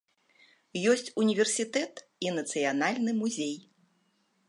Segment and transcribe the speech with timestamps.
[0.91, 1.93] Ёсць універсітэт
[2.27, 3.57] і нацыянальны музей.